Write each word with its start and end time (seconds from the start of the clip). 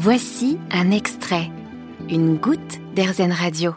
Voici 0.00 0.58
un 0.70 0.92
extrait, 0.92 1.50
une 2.08 2.36
goutte 2.36 2.78
d'Airzen 2.94 3.32
Radio. 3.32 3.74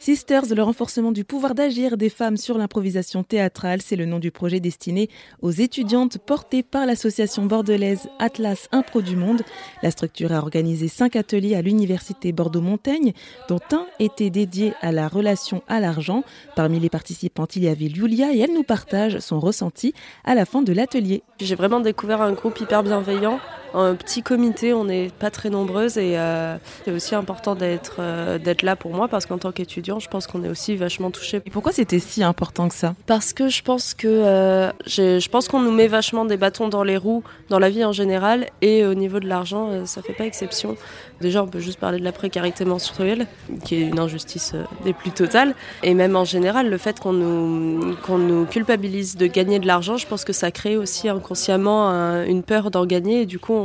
Sisters, 0.00 0.52
le 0.52 0.64
renforcement 0.64 1.12
du 1.12 1.24
pouvoir 1.24 1.54
d'agir 1.54 1.96
des 1.96 2.08
femmes 2.08 2.36
sur 2.36 2.58
l'improvisation 2.58 3.22
théâtrale, 3.22 3.82
c'est 3.82 3.94
le 3.94 4.04
nom 4.04 4.18
du 4.18 4.32
projet 4.32 4.58
destiné 4.58 5.10
aux 5.42 5.52
étudiantes 5.52 6.18
porté 6.18 6.64
par 6.64 6.86
l'association 6.86 7.46
bordelaise 7.46 8.08
Atlas 8.18 8.68
Impro 8.72 9.00
du 9.00 9.14
Monde. 9.14 9.42
La 9.84 9.92
structure 9.92 10.32
a 10.32 10.38
organisé 10.38 10.88
cinq 10.88 11.14
ateliers 11.14 11.54
à 11.54 11.62
l'université 11.62 12.32
Bordeaux-Montaigne, 12.32 13.12
dont 13.48 13.60
un 13.70 13.86
était 14.00 14.30
dédié 14.30 14.72
à 14.82 14.90
la 14.90 15.06
relation 15.06 15.62
à 15.68 15.78
l'argent. 15.78 16.24
Parmi 16.56 16.80
les 16.80 16.90
participantes, 16.90 17.54
il 17.54 17.62
y 17.62 17.68
avait 17.68 17.90
Julia 17.90 18.32
et 18.32 18.40
elle 18.40 18.52
nous 18.52 18.64
partage 18.64 19.20
son 19.20 19.38
ressenti 19.38 19.94
à 20.24 20.34
la 20.34 20.44
fin 20.44 20.62
de 20.62 20.72
l'atelier. 20.72 21.22
J'ai 21.40 21.54
vraiment 21.54 21.78
découvert 21.78 22.22
un 22.22 22.32
groupe 22.32 22.60
hyper 22.60 22.82
bienveillant 22.82 23.38
un 23.74 23.94
petit 23.94 24.22
comité, 24.22 24.72
on 24.72 24.84
n'est 24.84 25.10
pas 25.18 25.30
très 25.30 25.50
nombreuses 25.50 25.98
et 25.98 26.16
euh, 26.16 26.56
c'est 26.84 26.92
aussi 26.92 27.14
important 27.14 27.54
d'être 27.54 27.96
euh, 27.98 28.38
d'être 28.38 28.62
là 28.62 28.76
pour 28.76 28.92
moi 28.92 29.08
parce 29.08 29.26
qu'en 29.26 29.38
tant 29.38 29.52
qu'étudiant, 29.52 29.98
je 29.98 30.08
pense 30.08 30.26
qu'on 30.26 30.44
est 30.44 30.48
aussi 30.48 30.76
vachement 30.76 31.10
touché. 31.10 31.42
Et 31.44 31.50
pourquoi 31.50 31.72
c'était 31.72 31.98
si 31.98 32.22
important 32.22 32.68
que 32.68 32.74
ça? 32.74 32.94
Parce 33.06 33.32
que 33.32 33.48
je 33.48 33.62
pense 33.62 33.94
que 33.94 34.06
euh, 34.08 34.70
je 34.86 35.28
pense 35.28 35.48
qu'on 35.48 35.60
nous 35.60 35.72
met 35.72 35.88
vachement 35.88 36.24
des 36.24 36.36
bâtons 36.36 36.68
dans 36.68 36.84
les 36.84 36.96
roues 36.96 37.22
dans 37.48 37.58
la 37.58 37.70
vie 37.70 37.84
en 37.84 37.92
général 37.92 38.46
et 38.62 38.86
au 38.86 38.94
niveau 38.94 39.20
de 39.20 39.28
l'argent, 39.28 39.86
ça 39.86 40.02
fait 40.02 40.12
pas 40.12 40.24
exception. 40.24 40.76
Déjà, 41.20 41.42
on 41.42 41.46
peut 41.46 41.60
juste 41.60 41.78
parler 41.78 41.98
de 41.98 42.04
la 42.04 42.12
précarité 42.12 42.64
menstruelle, 42.64 43.26
qui 43.64 43.76
est 43.76 43.88
une 43.88 43.98
injustice 43.98 44.52
des 44.84 44.92
plus 44.92 45.10
totales, 45.12 45.54
et 45.82 45.94
même 45.94 46.16
en 46.16 46.24
général, 46.24 46.68
le 46.68 46.76
fait 46.76 46.98
qu'on 46.98 47.12
nous 47.12 47.94
qu'on 48.04 48.18
nous 48.18 48.46
culpabilise 48.46 49.16
de 49.16 49.26
gagner 49.26 49.58
de 49.58 49.66
l'argent, 49.66 49.96
je 49.96 50.06
pense 50.06 50.24
que 50.24 50.32
ça 50.32 50.50
crée 50.50 50.76
aussi 50.76 51.08
inconsciemment 51.08 51.90
une 52.24 52.42
peur 52.42 52.70
d'en 52.70 52.84
gagner 52.84 53.22
et 53.22 53.26
du 53.26 53.38
coup 53.38 53.52
on, 53.52 53.63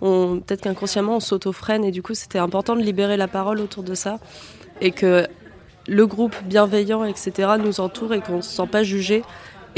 peut-être 0.00 0.62
qu'inconsciemment 0.62 1.16
on 1.16 1.20
s'auto-freine 1.20 1.84
et 1.84 1.90
du 1.90 2.02
coup 2.02 2.14
c'était 2.14 2.38
important 2.38 2.76
de 2.76 2.82
libérer 2.82 3.16
la 3.16 3.28
parole 3.28 3.60
autour 3.60 3.82
de 3.82 3.94
ça 3.94 4.18
et 4.80 4.92
que 4.92 5.26
le 5.88 6.06
groupe 6.06 6.36
bienveillant, 6.44 7.04
etc., 7.04 7.52
nous 7.58 7.80
entoure 7.80 8.14
et 8.14 8.20
qu'on 8.20 8.36
ne 8.36 8.42
se 8.42 8.50
sent 8.50 8.66
pas 8.70 8.82
jugé. 8.82 9.22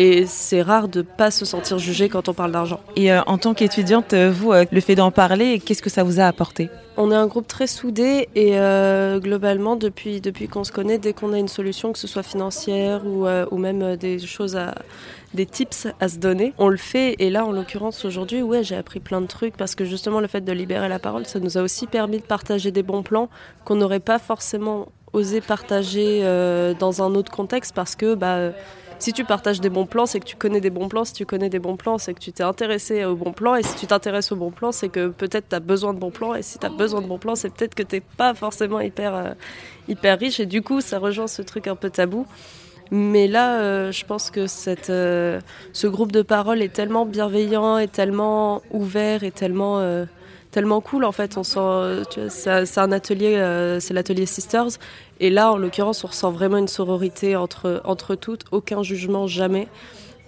Et 0.02 0.24
c'est 0.24 0.62
rare 0.62 0.88
de 0.88 1.02
pas 1.02 1.30
se 1.30 1.44
sentir 1.44 1.78
jugé 1.78 2.08
quand 2.08 2.30
on 2.30 2.32
parle 2.32 2.52
d'argent. 2.52 2.80
Et 2.96 3.12
euh, 3.12 3.20
en 3.26 3.36
tant 3.36 3.52
qu'étudiante, 3.52 4.14
euh, 4.14 4.32
vous, 4.34 4.50
euh, 4.50 4.64
le 4.72 4.80
fait 4.80 4.94
d'en 4.94 5.10
parler, 5.10 5.60
qu'est-ce 5.60 5.82
que 5.82 5.90
ça 5.90 6.04
vous 6.04 6.20
a 6.20 6.24
apporté? 6.24 6.70
On 6.96 7.12
est 7.12 7.14
un 7.14 7.26
groupe 7.26 7.46
très 7.46 7.66
soudé 7.66 8.26
et 8.34 8.52
globalement, 9.20 9.76
depuis, 9.76 10.20
depuis 10.20 10.48
qu'on 10.48 10.64
se 10.64 10.72
connaît, 10.72 10.98
dès 10.98 11.12
qu'on 11.12 11.34
a 11.34 11.38
une 11.38 11.48
solution, 11.48 11.92
que 11.92 11.98
ce 11.98 12.06
soit 12.06 12.22
financière 12.22 13.06
ou, 13.06 13.26
ou 13.26 13.56
même 13.56 13.96
des 13.96 14.18
choses 14.18 14.56
à, 14.56 14.74
des 15.32 15.46
tips 15.46 15.86
à 15.98 16.08
se 16.08 16.18
donner. 16.18 16.52
On 16.58 16.68
le 16.68 16.76
fait 16.76 17.16
et 17.18 17.30
là 17.30 17.46
en 17.46 17.52
l'occurrence 17.52 18.04
aujourd'hui, 18.04 18.42
ouais, 18.42 18.62
j'ai 18.62 18.76
appris 18.76 19.00
plein 19.00 19.22
de 19.22 19.26
trucs 19.26 19.56
parce 19.56 19.74
que 19.74 19.86
justement 19.86 20.20
le 20.20 20.26
fait 20.26 20.42
de 20.42 20.52
libérer 20.52 20.90
la 20.90 20.98
parole, 20.98 21.24
ça 21.24 21.40
nous 21.40 21.56
a 21.56 21.62
aussi 21.62 21.86
permis 21.86 22.18
de 22.18 22.24
partager 22.24 22.70
des 22.70 22.82
bons 22.82 23.02
plans 23.02 23.30
qu'on 23.64 23.76
n'aurait 23.76 24.00
pas 24.00 24.18
forcément 24.18 24.88
osé 25.12 25.40
partager 25.40 26.20
euh, 26.22 26.74
dans 26.74 27.02
un 27.02 27.14
autre 27.14 27.32
contexte 27.32 27.74
parce 27.74 27.96
que 27.96 28.14
bah 28.14 28.52
si 29.00 29.14
tu 29.14 29.24
partages 29.24 29.60
des 29.60 29.70
bons 29.70 29.86
plans, 29.86 30.04
c'est 30.04 30.20
que 30.20 30.26
tu 30.26 30.36
connais 30.36 30.60
des 30.60 30.68
bons 30.68 30.88
plans. 30.88 31.06
Si 31.06 31.14
tu 31.14 31.24
connais 31.24 31.48
des 31.48 31.58
bons 31.58 31.76
plans, 31.76 31.96
c'est 31.96 32.12
que 32.12 32.20
tu 32.20 32.32
t'es 32.32 32.42
intéressé 32.42 33.04
aux 33.06 33.16
bons 33.16 33.32
plans. 33.32 33.56
Et 33.56 33.62
si 33.62 33.74
tu 33.74 33.86
t'intéresses 33.86 34.30
aux 34.30 34.36
bons 34.36 34.50
plans, 34.50 34.72
c'est 34.72 34.90
que 34.90 35.08
peut-être 35.08 35.48
tu 35.48 35.56
as 35.56 35.60
besoin 35.60 35.94
de 35.94 35.98
bons 35.98 36.10
plans. 36.10 36.34
Et 36.34 36.42
si 36.42 36.58
tu 36.58 36.66
as 36.66 36.68
besoin 36.68 37.00
de 37.00 37.06
bons 37.06 37.18
plans, 37.18 37.34
c'est 37.34 37.48
peut-être 37.48 37.74
que 37.74 37.82
tu 37.82 38.02
pas 38.02 38.34
forcément 38.34 38.78
hyper, 38.78 39.14
euh, 39.14 39.32
hyper 39.88 40.18
riche. 40.18 40.38
Et 40.38 40.46
du 40.46 40.60
coup, 40.60 40.82
ça 40.82 40.98
rejoint 40.98 41.26
ce 41.26 41.40
truc 41.40 41.66
un 41.66 41.76
peu 41.76 41.88
tabou. 41.88 42.26
Mais 42.90 43.26
là, 43.26 43.60
euh, 43.60 43.90
je 43.90 44.04
pense 44.04 44.30
que 44.30 44.46
cette, 44.46 44.90
euh, 44.90 45.40
ce 45.72 45.86
groupe 45.86 46.12
de 46.12 46.22
parole 46.22 46.60
est 46.60 46.72
tellement 46.72 47.06
bienveillant, 47.06 47.78
et 47.78 47.88
tellement 47.88 48.62
ouvert, 48.70 49.24
et 49.24 49.30
tellement, 49.30 49.80
tellement 50.50 50.80
cool. 50.80 51.04
En 51.04 51.12
fait, 51.12 51.36
on 51.36 51.44
sent, 51.44 52.02
c'est 52.28 52.78
un 52.78 52.92
atelier, 52.92 53.78
c'est 53.80 53.94
l'atelier 53.94 54.26
Sisters. 54.26 54.78
Et 55.20 55.30
là, 55.30 55.52
en 55.52 55.56
l'occurrence, 55.56 56.04
on 56.04 56.08
ressent 56.08 56.30
vraiment 56.30 56.56
une 56.56 56.68
sororité 56.68 57.36
entre, 57.36 57.80
entre 57.84 58.14
toutes, 58.14 58.44
aucun 58.50 58.82
jugement, 58.82 59.26
jamais. 59.26 59.68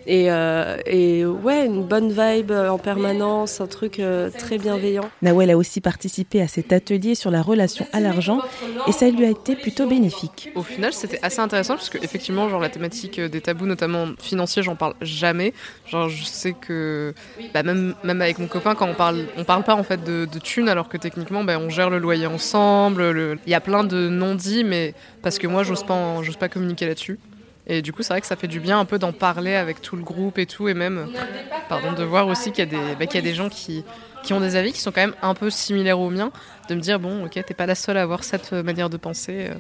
Et, 0.07 0.31
euh, 0.31 0.79
et, 0.87 1.25
ouais, 1.25 1.67
une 1.67 1.85
bonne 1.85 2.11
vibe 2.11 2.53
en 2.53 2.79
permanence, 2.79 3.61
un 3.61 3.67
truc 3.67 4.01
euh, 4.01 4.31
très 4.31 4.59
bienveillant. 4.59 5.09
Nawel 5.23 5.51
a 5.51 5.57
aussi 5.57 5.81
participé 5.81 6.43
à 6.43 6.49
cet 6.49 6.73
atelier 6.73 7.15
sur 7.15 7.31
la 7.31 7.43
relation 7.43 7.87
à 7.93 8.01
l'argent 8.01 8.41
et 8.87 8.93
ça 8.93 9.09
lui 9.11 9.25
a 9.25 9.31
été 9.31 9.57
plutôt 9.57 9.87
bénéfique. 9.87 10.51
Au 10.55 10.63
final, 10.63 10.93
c'était 10.93 11.19
assez 11.23 11.41
intéressant 11.41 11.75
parce 11.75 11.91
que 11.91 11.99
effectivement, 12.03 12.49
genre 12.49 12.61
la 12.61 12.69
thématique 12.69 13.21
des 13.21 13.41
tabous, 13.41 13.67
notamment 13.67 14.09
financiers, 14.19 14.63
j'en 14.63 14.77
parle 14.77 14.95
jamais. 15.01 15.53
Genre, 15.87 16.09
je 16.09 16.25
sais 16.25 16.53
que 16.53 17.15
bah, 17.55 17.63
même, 17.63 17.95
même 18.05 18.21
avec 18.21 18.39
mon 18.39 18.47
copain, 18.47 18.75
quand 18.75 18.89
on 18.89 18.95
parle, 18.95 19.27
on 19.37 19.45
parle 19.45 19.65
pas 19.65 19.75
en 19.75 19.83
fait 19.83 20.03
de, 20.03 20.27
de 20.31 20.39
thunes, 20.39 20.69
alors 20.69 20.89
que 20.89 20.97
techniquement, 20.97 21.45
bah, 21.45 21.59
on 21.59 21.69
gère 21.69 21.91
le 21.91 21.99
loyer 21.99 22.27
ensemble. 22.27 23.39
Il 23.47 23.51
y 23.51 23.55
a 23.55 23.61
plein 23.61 23.85
de 23.85 24.09
non-dits, 24.09 24.65
mais 24.65 24.95
parce 25.23 25.39
que 25.39 25.47
moi, 25.47 25.63
j'ose 25.63 25.85
pas, 25.85 26.23
j'ose 26.23 26.37
pas 26.37 26.49
communiquer 26.49 26.87
là-dessus. 26.87 27.19
Et 27.67 27.83
du 27.83 27.93
coup, 27.93 28.03
c'est 28.03 28.13
vrai 28.13 28.21
que 28.21 28.27
ça 28.27 28.37
fait 28.37 28.49
du 28.49 28.61
bien 28.61 28.81
un 28.81 28.85
peu 28.85 28.99
d'en 28.99 29.13
parler 29.13 29.55
avec 29.55 29.81
tout 29.81 29.97
le 29.97 30.03
groupe 30.03 30.39
et 30.39 30.47
tout, 30.47 30.69
et 30.69 30.75
même 30.75 31.09
pardon, 31.69 31.93
de 31.93 32.03
voir 32.03 32.27
aussi 32.27 32.51
qu'il 32.51 32.59
y, 32.59 32.63
a 32.63 32.71
des, 32.71 32.97
bah, 32.97 33.05
y 33.13 33.19
a 33.19 33.21
des 33.21 33.35
gens 33.35 33.49
qui, 33.49 33.85
qui 34.23 34.33
ont 34.33 34.41
des 34.41 34.57
avis 34.57 34.73
qui 34.73 34.81
sont 34.81 34.91
quand 34.91 35.01
même 35.01 35.15
un 35.23 35.35
peu 35.35 35.49
similaires 35.51 36.01
aux 36.01 36.11
miens, 36.11 36.33
de 36.69 36.75
me 36.75 36.81
dire, 36.81 36.99
bon, 36.99 37.25
ok, 37.25 37.33
t'es 37.33 37.55
pas 37.55 37.67
la 37.67 37.75
seule 37.75 37.97
à 37.97 38.03
avoir 38.03 38.25
cette 38.25 38.53
manière 38.53 38.91
de 38.91 38.97
penser. 38.97 39.49
Euh. 39.51 39.55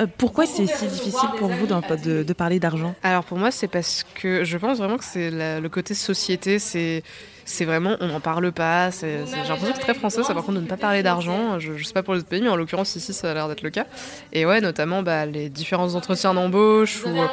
Euh, 0.00 0.06
pourquoi 0.16 0.46
c'est 0.46 0.66
si 0.66 0.86
difficile 0.86 1.28
pour 1.38 1.48
vous 1.48 1.66
de, 1.66 2.22
de 2.22 2.32
parler 2.32 2.60
d'argent? 2.60 2.94
Alors 3.02 3.24
pour 3.24 3.36
moi, 3.36 3.50
c'est 3.50 3.66
parce 3.66 4.04
que 4.14 4.44
je 4.44 4.56
pense 4.56 4.78
vraiment 4.78 4.96
que 4.96 5.04
c'est 5.04 5.30
le 5.32 5.68
côté 5.68 5.94
société, 5.94 6.60
c'est 6.60 7.02
c'est 7.48 7.64
vraiment, 7.64 7.96
on 8.00 8.08
n'en 8.08 8.20
parle 8.20 8.52
pas. 8.52 8.90
J'ai 8.90 9.18
l'impression 9.18 9.56
que 9.56 9.74
c'est 9.74 9.80
très 9.80 9.94
français, 9.94 10.22
ça 10.22 10.34
par 10.34 10.44
contre 10.44 10.58
de 10.58 10.64
ne 10.64 10.68
pas 10.68 10.76
parler 10.76 11.02
d'argent. 11.02 11.58
Je, 11.58 11.72
ne 11.72 11.82
sais 11.82 11.94
pas 11.94 12.02
pour 12.02 12.12
les 12.12 12.20
autres 12.20 12.28
pays, 12.28 12.42
mais 12.42 12.48
en 12.48 12.56
l'occurrence 12.56 12.94
ici, 12.94 13.14
ça 13.14 13.30
a 13.30 13.34
l'air 13.34 13.48
d'être 13.48 13.62
le 13.62 13.70
cas. 13.70 13.86
Et 14.34 14.44
ouais, 14.44 14.60
notamment 14.60 15.02
bah, 15.02 15.24
les 15.24 15.48
différents 15.48 15.94
entretiens 15.94 16.34
d'embauche 16.34 17.02
euh, 17.06 17.26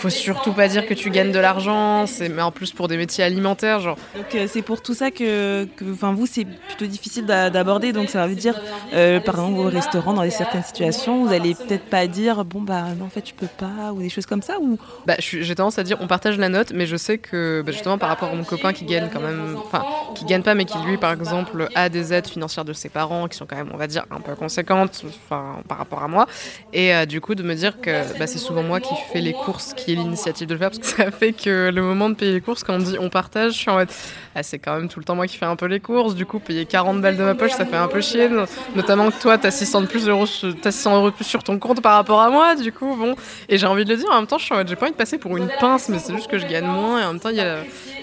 faut 0.00 0.10
surtout 0.10 0.52
pas 0.52 0.68
dire 0.68 0.86
que 0.86 0.94
tu 0.94 1.10
gagnes 1.10 1.32
de 1.32 1.38
l'argent, 1.38 2.06
mais 2.20 2.42
en 2.42 2.50
plus 2.50 2.72
pour 2.72 2.88
des 2.88 2.96
métiers 2.96 3.22
alimentaires, 3.22 3.80
genre. 3.80 3.96
Donc 4.16 4.34
euh, 4.34 4.46
c'est 4.48 4.62
pour 4.62 4.82
tout 4.82 4.94
ça 4.94 5.10
que, 5.10 5.68
enfin 5.92 6.12
vous, 6.12 6.26
c'est 6.26 6.44
plutôt 6.44 6.86
difficile 6.86 7.26
d'aborder. 7.26 7.92
Donc 7.92 8.08
ça 8.08 8.26
veut 8.26 8.34
dire, 8.34 8.58
euh, 8.94 9.20
par 9.20 9.36
exemple, 9.36 9.58
au 9.58 9.68
restaurant, 9.68 10.12
dans 10.14 10.28
certaines 10.30 10.64
situations, 10.64 11.24
vous 11.24 11.32
allez 11.32 11.54
peut-être 11.54 11.84
pas 11.84 12.06
dire, 12.06 12.44
bon 12.44 12.60
bah 12.62 12.84
non, 12.98 13.06
en 13.06 13.10
fait, 13.10 13.22
tu 13.22 13.34
peux 13.34 13.48
pas, 13.58 13.92
ou 13.92 14.00
des 14.00 14.08
choses 14.08 14.26
comme 14.26 14.42
ça, 14.42 14.58
ou? 14.60 14.78
Bah, 15.06 15.16
j'ai 15.18 15.54
tendance 15.54 15.78
à 15.78 15.82
dire, 15.82 15.98
on 16.00 16.06
partage 16.06 16.38
la 16.38 16.48
note, 16.48 16.72
mais 16.74 16.86
je 16.86 16.96
sais 16.96 17.18
que 17.18 17.62
bah, 17.64 17.72
justement 17.72 17.98
par 17.98 18.08
rapport 18.08 18.30
à 18.30 18.34
mon 18.34 18.44
copain 18.44 18.72
qui 18.72 18.84
gagne 18.84 19.08
quand 19.12 19.20
même 19.20 19.56
enfin, 19.56 19.84
qui 20.14 20.24
gagne 20.24 20.42
pas, 20.42 20.54
mais 20.54 20.64
qui 20.64 20.78
lui, 20.78 20.96
par 20.96 21.12
exemple, 21.12 21.68
a 21.74 21.88
des 21.88 22.14
aides 22.14 22.28
financières 22.28 22.64
de 22.64 22.72
ses 22.72 22.88
parents 22.88 23.28
qui 23.28 23.36
sont 23.36 23.46
quand 23.46 23.56
même, 23.56 23.70
on 23.74 23.76
va 23.76 23.86
dire, 23.86 24.06
un 24.10 24.20
peu 24.20 24.34
conséquentes, 24.34 25.04
enfin, 25.26 25.56
par 25.68 25.78
rapport 25.78 26.02
à 26.02 26.08
moi. 26.08 26.26
Et 26.72 26.94
euh, 26.94 27.06
du 27.06 27.20
coup, 27.20 27.34
de 27.34 27.42
me 27.42 27.54
dire 27.54 27.80
que 27.80 28.18
bah, 28.18 28.26
c'est 28.26 28.38
souvent 28.38 28.62
moi 28.62 28.80
qui 28.80 28.94
fais 29.12 29.20
les 29.20 29.32
courses, 29.32 29.74
qui 29.74 29.89
l'initiative 29.94 30.46
de 30.46 30.54
le 30.54 30.58
faire, 30.58 30.70
parce 30.70 30.78
que 30.78 30.86
ça 30.86 31.10
fait 31.10 31.32
que 31.32 31.70
le 31.70 31.82
moment 31.82 32.08
de 32.10 32.14
payer 32.14 32.32
les 32.32 32.40
courses, 32.40 32.64
quand 32.64 32.74
on 32.74 32.78
dit 32.78 32.96
on 32.98 33.08
partage, 33.08 33.52
je 33.52 33.58
suis 33.58 33.70
en 33.70 33.74
mode, 33.74 33.88
ah, 34.34 34.42
c'est 34.42 34.58
quand 34.58 34.76
même 34.76 34.88
tout 34.88 34.98
le 34.98 35.04
temps 35.04 35.14
moi 35.14 35.26
qui 35.26 35.36
fais 35.36 35.46
un 35.46 35.56
peu 35.56 35.66
les 35.66 35.80
courses. 35.80 36.14
Du 36.14 36.26
coup, 36.26 36.38
payer 36.38 36.66
40 36.66 37.00
balles 37.00 37.16
de 37.16 37.22
ma 37.22 37.34
poche, 37.34 37.52
ça 37.52 37.66
fait 37.66 37.76
un 37.76 37.88
peu 37.88 38.00
chier. 38.00 38.28
Notamment 38.76 39.10
que 39.10 39.20
toi, 39.20 39.38
t'as 39.38 39.50
600 39.50 39.82
de 39.82 39.86
plus 39.86 40.08
euros, 40.08 40.24
as 40.24 40.72
600 40.72 40.96
euros 40.96 41.10
de 41.10 41.14
plus 41.14 41.24
sur 41.24 41.42
ton 41.42 41.58
compte 41.58 41.80
par 41.80 41.94
rapport 41.94 42.20
à 42.20 42.30
moi. 42.30 42.54
Du 42.54 42.72
coup, 42.72 42.96
bon. 42.96 43.14
Et 43.48 43.58
j'ai 43.58 43.66
envie 43.66 43.84
de 43.84 43.90
le 43.90 43.96
dire 43.96 44.08
en 44.10 44.16
même 44.16 44.26
temps, 44.26 44.38
je 44.38 44.44
suis 44.44 44.54
en 44.54 44.58
mode, 44.58 44.68
j'ai 44.68 44.76
pas 44.76 44.86
envie 44.86 44.92
de 44.92 44.96
passer 44.96 45.18
pour 45.18 45.36
une 45.36 45.48
pince, 45.60 45.88
mais 45.88 45.98
c'est 45.98 46.14
juste 46.14 46.30
que 46.30 46.38
je 46.38 46.46
gagne 46.46 46.66
moins. 46.66 47.00
Et 47.00 47.04
en 47.04 47.12
même 47.12 47.20
temps, 47.20 47.30
il 47.30 47.36
y 47.36 47.40
a 47.40 47.58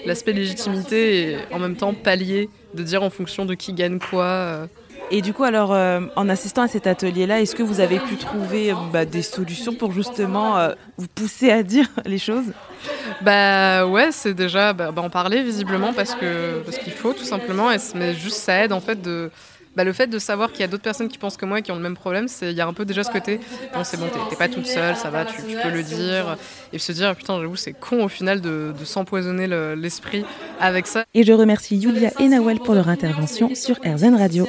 l'aspect 0.06 0.32
légitimité 0.32 1.20
et 1.20 1.36
en 1.52 1.58
même 1.58 1.76
temps 1.76 1.94
palier 1.94 2.48
de 2.74 2.82
dire 2.82 3.02
en 3.02 3.10
fonction 3.10 3.44
de 3.44 3.54
qui 3.54 3.72
gagne 3.72 3.98
quoi. 3.98 4.68
Euh. 5.10 5.16
Et 5.16 5.22
du 5.22 5.32
coup, 5.32 5.44
alors, 5.44 5.72
euh, 5.72 6.00
en 6.16 6.28
assistant 6.28 6.62
à 6.62 6.68
cet 6.68 6.86
atelier-là, 6.86 7.40
est-ce 7.40 7.54
que 7.54 7.62
vous 7.62 7.80
avez 7.80 7.98
pu 7.98 8.16
trouver 8.16 8.72
euh, 8.72 8.74
bah, 8.92 9.04
des 9.04 9.22
solutions 9.22 9.74
pour 9.74 9.92
justement 9.92 10.56
vous 10.96 11.08
pousser 11.08 11.50
à 11.50 11.62
dire 11.62 11.88
les 12.06 12.18
choses? 12.18 12.52
Bah 13.22 13.86
ouais, 13.86 14.10
c'est 14.12 14.34
déjà 14.34 14.72
bah, 14.72 14.92
bah, 14.92 15.02
en 15.02 15.10
parler 15.10 15.42
visiblement 15.42 15.92
parce 15.92 16.14
que 16.14 16.60
parce 16.64 16.78
qu'il 16.78 16.92
faut 16.92 17.12
tout 17.12 17.24
simplement. 17.24 17.70
Et, 17.72 17.78
mais 17.94 18.14
juste 18.14 18.36
ça 18.36 18.64
aide 18.64 18.72
en 18.72 18.80
fait 18.80 19.00
de 19.02 19.30
bah, 19.78 19.84
le 19.84 19.92
fait 19.92 20.08
de 20.08 20.18
savoir 20.18 20.50
qu'il 20.50 20.62
y 20.62 20.64
a 20.64 20.66
d'autres 20.66 20.82
personnes 20.82 21.06
qui 21.06 21.18
pensent 21.18 21.36
que 21.36 21.46
moi 21.46 21.60
et 21.60 21.62
qui 21.62 21.70
ont 21.70 21.76
le 21.76 21.80
même 21.80 21.94
problème, 21.94 22.26
c'est 22.26 22.50
il 22.50 22.56
y 22.56 22.60
a 22.60 22.66
un 22.66 22.72
peu 22.72 22.84
déjà 22.84 23.04
ce 23.04 23.12
côté, 23.12 23.38
bon 23.72 23.84
c'est 23.84 23.96
bon, 23.96 24.06
t'es 24.28 24.34
pas 24.34 24.48
toute 24.48 24.66
seule, 24.66 24.96
ça 24.96 25.08
va, 25.08 25.24
tu, 25.24 25.40
peux 25.40 25.70
le 25.70 25.84
dire, 25.84 26.36
et 26.72 26.80
se 26.80 26.90
dire 26.90 27.14
putain 27.14 27.40
j'avoue 27.40 27.54
c'est 27.54 27.74
con 27.74 28.04
au 28.04 28.08
final 28.08 28.40
de, 28.40 28.72
s'empoisonner 28.82 29.46
l'esprit 29.76 30.24
avec 30.58 30.88
ça. 30.88 31.04
Et 31.14 31.22
je 31.22 31.32
remercie 31.32 31.80
Julia 31.80 32.10
et 32.18 32.26
Nawel 32.26 32.58
pour 32.58 32.74
leur 32.74 32.88
intervention 32.88 33.54
sur 33.54 33.76
RZN 33.76 34.16
Radio. 34.16 34.48